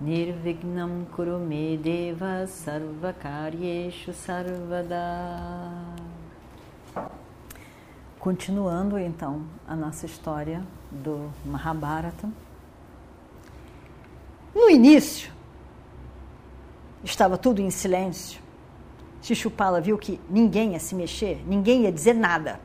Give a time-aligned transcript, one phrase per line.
[0.00, 5.70] Nirvignam Kurume Deva Sarvakaryeshu Sarvada
[8.18, 12.28] Continuando então a nossa história do Mahabharata.
[14.52, 15.30] No início,
[17.04, 18.40] estava tudo em silêncio.
[19.22, 22.58] Shishupala viu que ninguém ia se mexer, ninguém ia dizer nada.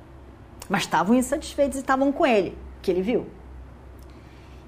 [0.68, 3.28] Mas estavam insatisfeitos e estavam com ele, que ele viu.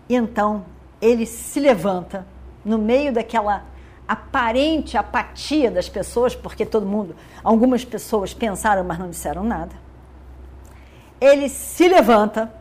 [0.08, 0.66] E então
[1.02, 2.28] ele se levanta
[2.64, 3.64] no meio daquela
[4.08, 9.74] aparente apatia das pessoas, porque todo mundo, algumas pessoas pensaram, mas não disseram nada.
[11.20, 12.52] Ele se levanta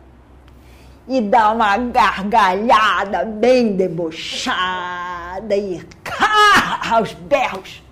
[1.07, 5.85] e dá uma gargalhada bem debochada e
[6.89, 7.83] aos berros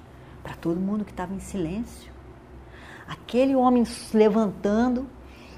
[0.44, 2.09] para todo mundo que estava em silêncio.
[3.08, 5.08] Aquele homem se levantando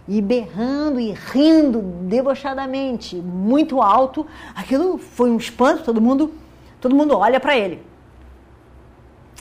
[0.08, 4.25] e berrando e rindo debochadamente, muito alto.
[4.56, 6.34] Aquilo foi um espanto, todo mundo,
[6.82, 7.82] todo mundo olha para ele.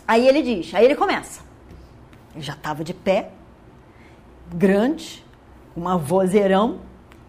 [0.06, 1.40] Aí ele diz, aí ele começa.
[2.34, 3.30] Ele já estava de pé,
[4.54, 5.24] grande,
[5.74, 6.80] com uma vozeirão,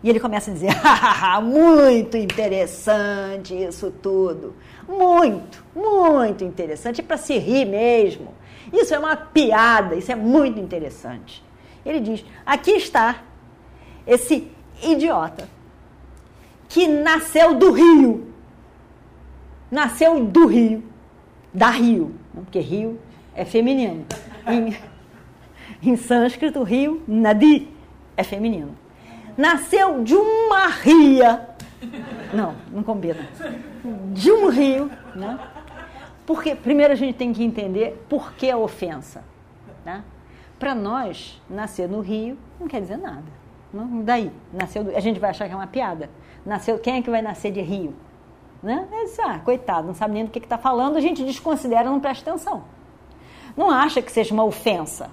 [0.03, 0.71] e ele começa a dizer:
[1.43, 4.55] muito interessante isso tudo.
[4.87, 7.01] Muito, muito interessante.
[7.01, 8.33] para se rir mesmo.
[8.73, 11.43] Isso é uma piada, isso é muito interessante.
[11.85, 13.23] Ele diz: aqui está
[14.05, 14.51] esse
[14.81, 15.47] idiota
[16.67, 18.30] que nasceu do rio.
[19.71, 20.83] Nasceu do rio.
[21.53, 22.13] Da rio.
[22.33, 22.99] Porque rio
[23.33, 24.05] é feminino.
[24.45, 24.75] Em,
[25.89, 27.69] em sânscrito, rio, nadi,
[28.17, 28.77] é feminino.
[29.37, 31.49] Nasceu de uma ria.
[32.33, 33.27] Não, não combina.
[34.13, 35.39] De um rio, né?
[36.25, 39.23] Porque primeiro a gente tem que entender por que a ofensa.
[39.83, 40.03] Né?
[40.59, 43.23] Para nós, nascer no rio não quer dizer nada.
[43.73, 46.09] Não, daí, nasceu, a gente vai achar que é uma piada.
[46.45, 47.95] Nasceu, quem é que vai nascer de rio?
[48.61, 48.87] Né?
[49.23, 52.63] Ah, coitado, não sabe nem do que está falando, a gente desconsidera, não presta atenção.
[53.57, 55.09] Não acha que seja uma ofensa.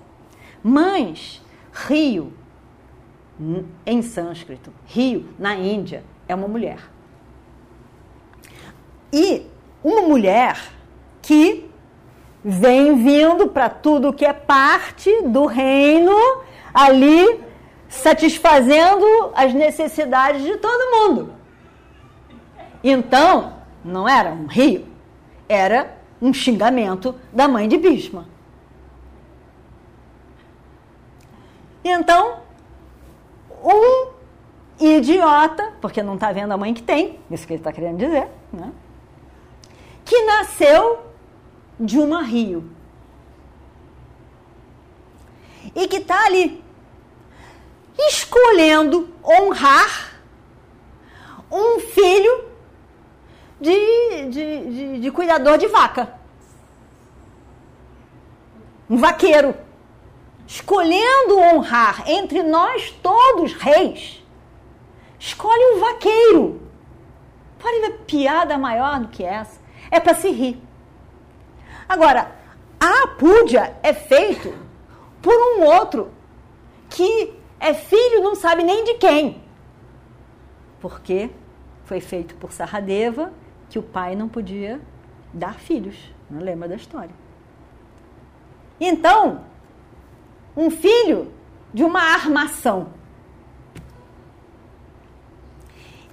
[0.63, 1.43] Mas,
[1.73, 2.33] rio,
[3.87, 6.79] em sânscrito, rio, na Índia, é uma mulher.
[9.13, 9.47] E
[9.83, 10.61] uma mulher
[11.23, 11.71] que
[12.45, 16.13] vem vindo para tudo que é parte do reino
[16.73, 17.43] ali
[17.89, 21.38] satisfazendo as necessidades de todo mundo.
[22.83, 24.87] Então, não era um rio,
[25.49, 28.27] era um xingamento da mãe de Bhishma.
[31.85, 32.41] Então,
[33.63, 34.13] um
[34.79, 38.29] idiota, porque não está vendo a mãe que tem, isso que ele está querendo dizer,
[38.53, 38.73] né?
[40.05, 41.07] que nasceu
[41.79, 42.71] de uma rio.
[45.75, 46.65] E que está ali
[47.99, 50.19] escolhendo honrar
[51.51, 52.48] um filho
[53.61, 56.15] de, de, de, de cuidador de vaca.
[58.89, 59.55] Um vaqueiro.
[60.47, 64.25] Escolhendo honrar entre nós todos reis.
[65.19, 66.63] Escolhe um vaqueiro.
[67.59, 69.61] Pode ver piada maior do que essa.
[69.91, 70.63] É para se rir.
[71.89, 72.33] Agora,
[72.81, 74.55] a púdia é feito
[75.21, 76.13] por um outro
[76.89, 79.43] que é filho, não sabe nem de quem.
[80.81, 81.31] Porque
[81.85, 83.33] foi feito por Sarradeva
[83.69, 84.81] que o pai não podia
[85.33, 85.97] dar filhos.
[86.31, 87.15] Não lembra da história.
[88.81, 89.43] Então,
[90.57, 91.33] um filho
[91.73, 92.89] de uma armação.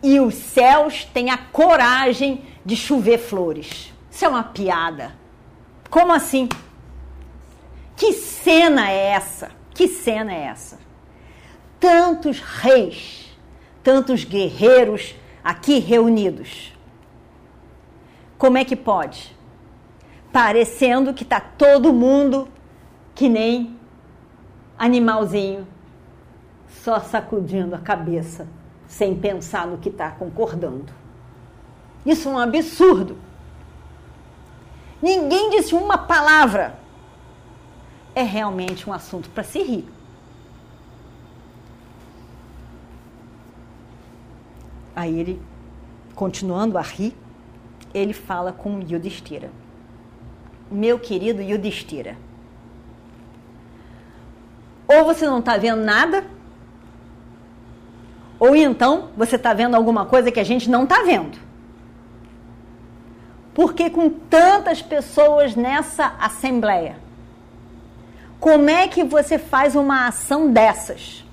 [0.02, 3.94] E os céus têm a coragem de chover flores.
[4.12, 5.16] Isso é uma piada.
[5.90, 6.48] Como assim?
[7.96, 9.52] Que cena é essa?
[9.74, 10.86] Que cena é essa?
[11.86, 13.28] tantos reis,
[13.84, 15.14] tantos guerreiros
[15.44, 16.74] aqui reunidos.
[18.38, 19.36] Como é que pode?
[20.32, 22.48] Parecendo que está todo mundo
[23.14, 23.80] que nem
[24.78, 25.66] animalzinho,
[26.68, 28.48] só sacudindo a cabeça,
[28.88, 30.94] sem pensar no que está concordando.
[32.06, 33.18] Isso é um absurdo.
[35.02, 36.78] Ninguém disse uma palavra.
[38.14, 39.88] É realmente um assunto para se rir.
[44.96, 45.42] Aí ele,
[46.16, 47.16] continuando a rir,
[47.96, 49.50] ele fala com Yudhishthira.
[50.70, 52.18] meu querido Yudhishthira.
[54.88, 56.26] Ou você não está vendo nada,
[58.38, 61.38] ou então você está vendo alguma coisa que a gente não está vendo.
[63.54, 66.98] Porque com tantas pessoas nessa assembleia,
[68.40, 71.24] como é que você faz uma ação dessas?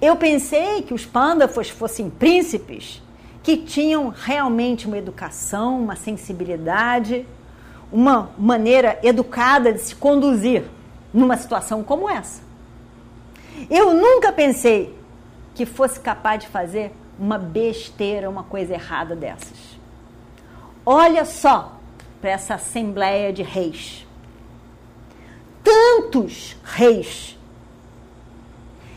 [0.00, 3.02] Eu pensei que os pândalos fossem príncipes
[3.46, 7.24] que tinham realmente uma educação, uma sensibilidade,
[7.92, 10.64] uma maneira educada de se conduzir
[11.14, 12.42] numa situação como essa.
[13.70, 14.98] Eu nunca pensei
[15.54, 19.78] que fosse capaz de fazer uma besteira, uma coisa errada dessas.
[20.84, 21.78] Olha só
[22.20, 24.04] para essa assembleia de reis.
[25.62, 27.38] Tantos reis.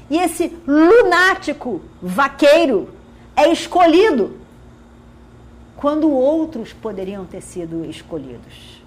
[0.10, 2.98] E esse lunático vaqueiro
[3.40, 4.38] é escolhido
[5.78, 8.82] quando outros poderiam ter sido escolhidos.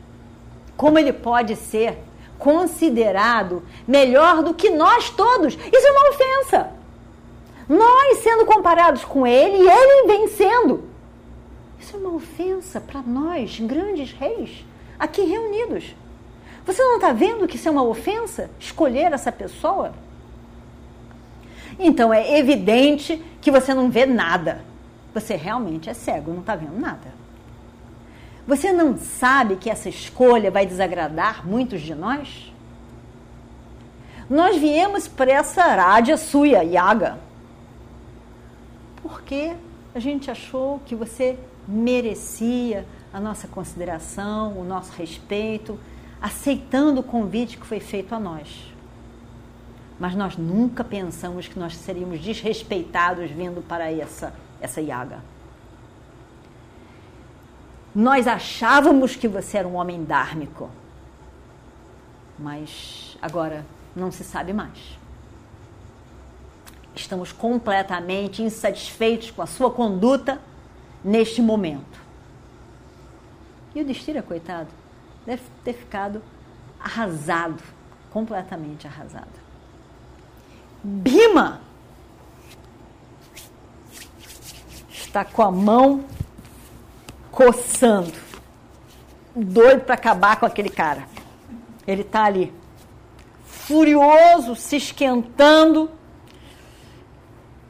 [0.76, 1.99] Como ele pode ser
[2.38, 5.54] considerado melhor do que nós todos?
[5.54, 6.70] Isso é uma ofensa.
[7.69, 10.84] Nós sendo comparados com ele e ele vencendo.
[11.81, 14.64] Isso é uma ofensa para nós, grandes reis,
[14.98, 15.94] aqui reunidos.
[16.64, 18.50] Você não está vendo que isso é uma ofensa?
[18.60, 19.93] Escolher essa pessoa?
[21.78, 24.62] Então é evidente que você não vê nada.
[25.14, 27.12] Você realmente é cego, não está vendo nada.
[28.46, 32.52] Você não sabe que essa escolha vai desagradar muitos de nós?
[34.28, 37.19] Nós viemos para essa Rádia Suya, Yaga,
[39.02, 39.52] porque
[39.94, 41.38] a gente achou que você
[41.69, 45.78] merecia a nossa consideração, o nosso respeito,
[46.20, 48.71] aceitando o convite que foi feito a nós.
[50.02, 55.20] Mas nós nunca pensamos que nós seríamos desrespeitados vindo para essa, essa yaga.
[57.94, 60.69] Nós achávamos que você era um homem dármico,
[62.37, 63.64] mas agora
[63.94, 64.99] não se sabe mais.
[66.96, 70.40] Estamos completamente insatisfeitos com a sua conduta
[71.05, 72.00] neste momento.
[73.72, 74.70] E o Destira, coitado,
[75.25, 76.20] deve ter ficado
[76.81, 77.62] arrasado,
[78.10, 79.42] completamente arrasado.
[80.82, 81.61] Bima
[84.90, 86.05] está com a mão
[87.31, 88.12] coçando,
[89.37, 91.06] doido para acabar com aquele cara.
[91.87, 92.52] Ele está ali,
[93.44, 95.90] furioso, se esquentando.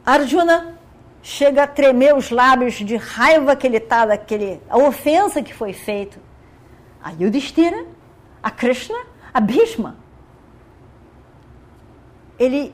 [0.05, 0.79] Arjuna
[1.21, 5.73] chega a tremer os lábios de raiva que ele está daquele, a ofensa que foi
[5.73, 6.19] feita.
[7.01, 7.85] A Yudhishthira,
[8.41, 8.97] a Krishna,
[9.33, 9.97] a Bhishma.
[12.39, 12.73] Ele,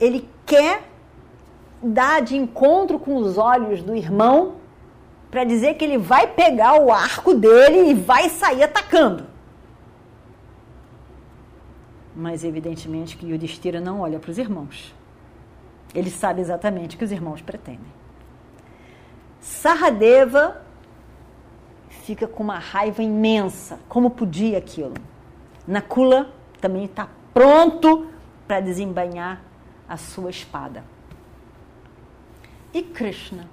[0.00, 0.88] ele quer
[1.82, 4.56] dar de encontro com os olhos do irmão
[5.30, 9.26] para dizer que ele vai pegar o arco dele e vai sair atacando.
[12.14, 14.94] Mas evidentemente que Yudhishthira não olha para os irmãos.
[15.94, 17.92] Ele sabe exatamente o que os irmãos pretendem.
[19.40, 20.62] Saradeva
[21.88, 23.78] fica com uma raiva imensa.
[23.88, 24.94] Como podia aquilo?
[25.66, 26.30] Nakula
[26.60, 28.06] também está pronto
[28.46, 29.42] para desembainhar
[29.88, 30.84] a sua espada.
[32.72, 33.48] E Krishna,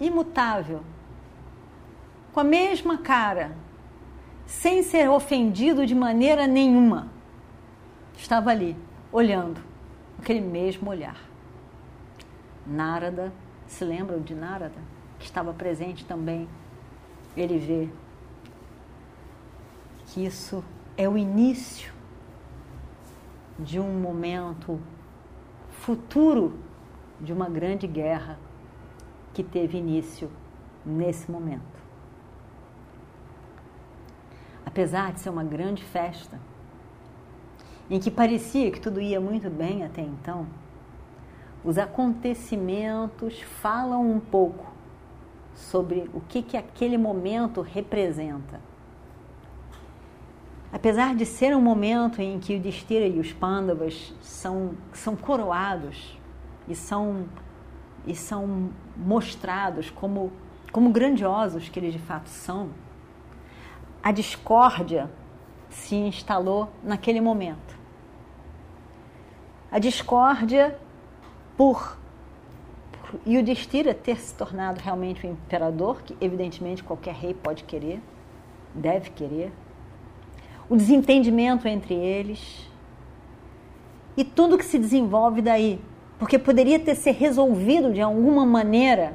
[0.00, 0.82] imutável,
[2.32, 3.56] com a mesma cara,
[4.46, 7.08] sem ser ofendido de maneira nenhuma,
[8.16, 8.76] estava ali,
[9.12, 9.60] olhando
[10.18, 11.16] aquele mesmo olhar.
[12.66, 13.32] Narada,
[13.66, 14.74] se lembram de Narada?
[15.18, 16.48] Que estava presente também.
[17.36, 17.88] Ele vê
[20.06, 20.64] que isso
[20.96, 21.92] é o início
[23.62, 24.80] de um momento
[25.70, 26.58] futuro
[27.20, 28.38] de uma grande guerra
[29.32, 30.30] que teve início
[30.84, 31.80] nesse momento.
[34.64, 36.38] Apesar de ser uma grande festa,
[37.88, 40.46] em que parecia que tudo ia muito bem até então,
[41.64, 44.66] os acontecimentos falam um pouco
[45.54, 48.60] sobre o que, que aquele momento representa.
[50.72, 56.16] Apesar de ser um momento em que o Destira e os Pandavas são, são coroados
[56.68, 57.28] e são,
[58.06, 60.32] e são mostrados como,
[60.70, 62.70] como grandiosos que eles de fato são,
[64.00, 65.10] a discórdia
[65.68, 67.78] se instalou naquele momento.
[69.72, 70.78] A discórdia
[71.56, 71.98] por,
[72.92, 78.00] por Yudhishthira ter se tornado realmente o um imperador, que evidentemente qualquer rei pode querer,
[78.74, 79.52] deve querer,
[80.70, 82.70] o desentendimento entre eles
[84.16, 85.80] e tudo que se desenvolve daí,
[86.16, 89.14] porque poderia ter ser resolvido de alguma maneira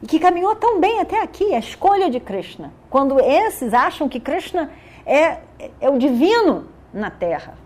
[0.00, 2.72] e que caminhou tão bem até aqui, a escolha de Krishna.
[2.88, 4.70] Quando esses acham que Krishna
[5.04, 5.38] é,
[5.80, 7.58] é o divino na Terra.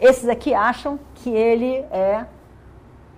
[0.00, 2.26] Esses aqui acham que ele é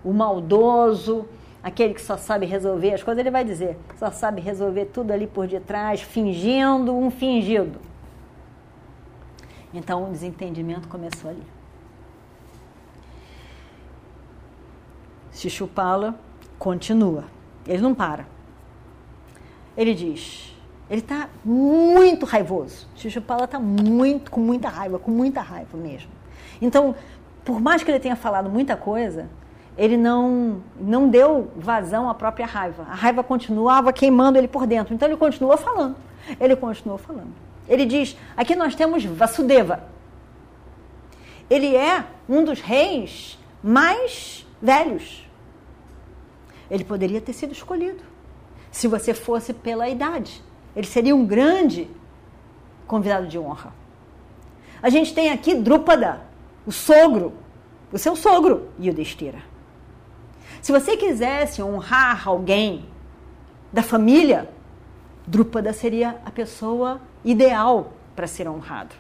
[0.05, 1.27] o maldoso,
[1.63, 5.27] aquele que só sabe resolver as coisas, ele vai dizer, só sabe resolver tudo ali
[5.27, 7.88] por detrás, fingindo um fingido.
[9.73, 11.43] Então o desentendimento começou ali.
[15.33, 16.19] Shishupala
[16.59, 17.25] continua,
[17.67, 18.27] ele não para.
[19.77, 20.57] Ele diz,
[20.91, 22.89] ele está muito raivoso.
[22.97, 26.11] Shishupala está muito, com muita raiva, com muita raiva mesmo.
[26.61, 26.95] Então,
[27.45, 29.29] por mais que ele tenha falado muita coisa,
[29.77, 32.83] ele não, não deu vazão à própria raiva.
[32.91, 34.93] A raiva continuava queimando ele por dentro.
[34.93, 35.95] Então ele continua falando.
[36.41, 37.33] Ele continuou falando.
[37.69, 39.85] Ele diz: aqui nós temos Vasudeva.
[41.51, 45.27] Ele é um dos reis mais velhos.
[46.71, 48.03] Ele poderia ter sido escolhido
[48.71, 50.43] se você fosse pela idade.
[50.77, 51.89] Ele seria um grande
[52.87, 53.73] convidado de honra.
[54.83, 56.21] A gente tem aqui Drúpada,
[56.67, 57.33] o sogro,
[57.91, 59.43] o seu sogro, Yudhishthira.
[60.63, 62.85] Se você quisesse honrar alguém
[63.73, 64.49] da família,
[65.27, 68.95] Drúpada seria a pessoa ideal para ser honrado.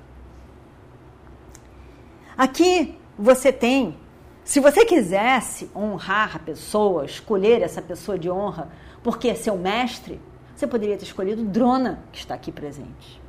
[2.36, 3.98] Aqui você tem,
[4.44, 8.70] se você quisesse honrar a pessoa, escolher essa pessoa de honra,
[9.02, 10.20] porque é seu mestre,
[10.54, 13.20] você poderia ter escolhido Drona, que está aqui presente.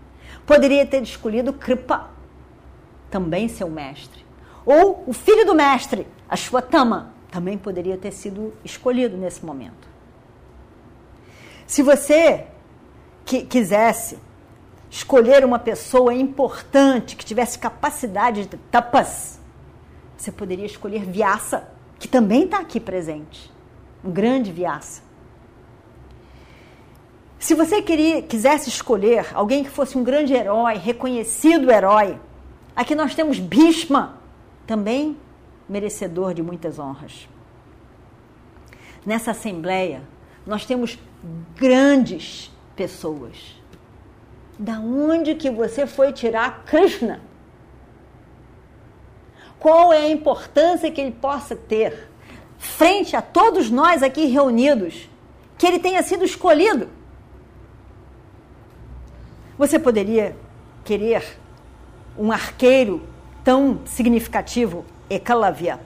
[0.46, 2.10] Poderia ter escolhido Kripa,
[3.10, 4.26] também seu mestre.
[4.66, 9.88] Ou o filho do mestre, a Shwatama, também poderia ter sido escolhido nesse momento.
[11.66, 12.48] Se você
[13.26, 14.18] que quisesse
[14.90, 19.40] escolher uma pessoa importante que tivesse capacidade de tapas,
[20.18, 23.52] você poderia escolher Vyasa, que também está aqui presente,
[24.04, 25.02] um grande Vyasa.
[27.38, 32.20] Se você queria, quisesse escolher alguém que fosse um grande herói, reconhecido herói,
[32.76, 34.18] aqui nós temos Bhishma,
[34.68, 35.18] também
[35.68, 37.30] merecedor de muitas honras.
[39.06, 40.02] Nessa assembleia,
[40.46, 41.00] nós temos
[41.56, 43.59] grandes pessoas.
[44.60, 47.22] Da onde que você foi tirar Krishna?
[49.58, 52.10] Qual é a importância que ele possa ter
[52.58, 55.10] frente a todos nós aqui reunidos,
[55.58, 56.90] que ele tenha sido escolhido?
[59.58, 60.36] Você poderia
[60.84, 61.40] querer
[62.18, 63.08] um arqueiro
[63.46, 65.80] tão significativo, Ekalavya.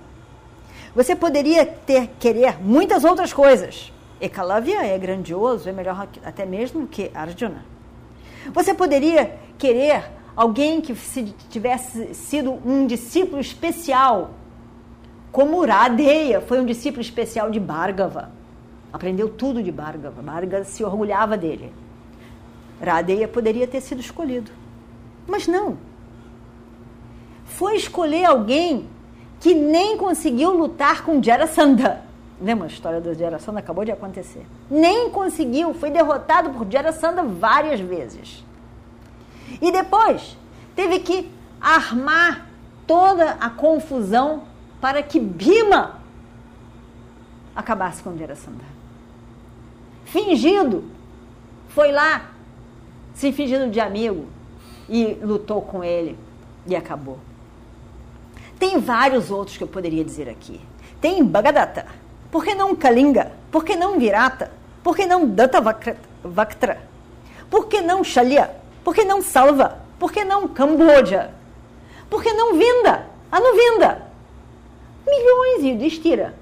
[0.95, 3.93] Você poderia ter querer muitas outras coisas.
[4.19, 7.72] Ekalavya é grandioso, é melhor até mesmo que Arjuna.
[8.51, 10.03] Você poderia querer
[10.35, 10.93] alguém que
[11.49, 14.31] tivesse sido um discípulo especial,
[15.31, 18.31] como Radeya foi um discípulo especial de Bhargava.
[18.91, 20.21] Aprendeu tudo de Bhargava.
[20.21, 21.73] Bhargava se orgulhava dele.
[22.81, 24.51] Radeya poderia ter sido escolhido.
[25.27, 25.77] Mas não
[27.53, 28.87] foi escolher alguém
[29.39, 32.01] que nem conseguiu lutar com Jarasandha.
[32.43, 33.59] Lembra a história do Jarasandha?
[33.59, 34.45] Acabou de acontecer.
[34.69, 38.43] Nem conseguiu, foi derrotado por Jarasandha várias vezes.
[39.61, 40.37] E depois
[40.75, 41.31] teve que
[41.61, 42.49] armar
[42.85, 44.43] toda a confusão
[44.81, 46.01] para que Bima
[47.55, 48.65] acabasse com Jarasandha.
[50.03, 50.83] Fingido,
[51.69, 52.29] foi lá,
[53.13, 54.25] se fingindo de amigo
[54.89, 56.19] e lutou com ele
[56.67, 57.19] e acabou.
[58.59, 60.59] Tem vários outros que eu poderia dizer aqui.
[60.99, 62.02] Tem Bhagadatta.
[62.33, 63.31] Por que não Kalinga?
[63.51, 64.51] Por que não Virata?
[64.81, 66.81] Por que não Dattavaktra?
[67.47, 68.49] Por que não Shalya?
[68.83, 69.83] Por que não Salva?
[69.99, 71.29] Por que não Camboja?
[72.09, 73.05] Por que não Vinda?
[73.31, 74.07] Anuvinda?
[75.05, 76.33] Milhões de Destira.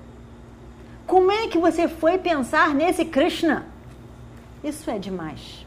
[1.05, 3.65] Como é que você foi pensar nesse Krishna?
[4.63, 5.65] Isso é demais.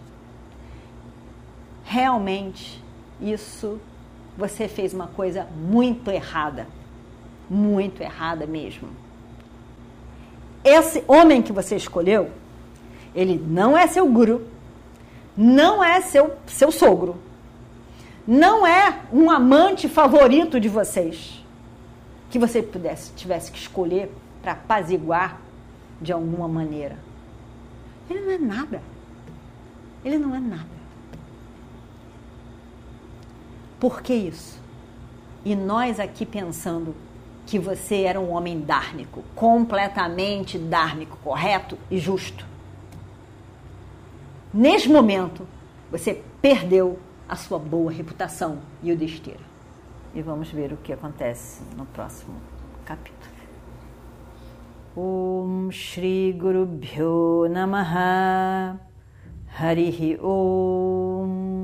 [1.84, 2.82] Realmente,
[3.20, 3.78] isso
[4.38, 6.66] você fez uma coisa muito errada.
[7.50, 9.03] Muito errada mesmo.
[10.64, 12.30] Esse homem que você escolheu,
[13.14, 14.46] ele não é seu guru,
[15.36, 17.16] não é seu, seu sogro,
[18.26, 21.44] não é um amante favorito de vocês,
[22.30, 24.10] que você pudesse tivesse que escolher
[24.42, 25.38] para apaziguar
[26.00, 26.96] de alguma maneira.
[28.08, 28.82] Ele não é nada.
[30.04, 30.74] Ele não é nada.
[33.80, 34.58] Por que isso?
[35.44, 36.94] E nós aqui pensando
[37.46, 42.46] que você era um homem dármico, completamente dármico, correto e justo.
[44.52, 45.46] Neste momento,
[45.90, 46.98] você perdeu
[47.28, 49.44] a sua boa reputação e o destino.
[50.14, 52.36] E vamos ver o que acontece no próximo
[52.84, 53.34] capítulo.
[54.96, 58.78] Om Shri Guru Bhyo Namaha
[59.58, 61.63] Harihi Om